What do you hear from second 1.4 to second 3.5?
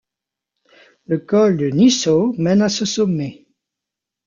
de Nisshō mène à ce sommet.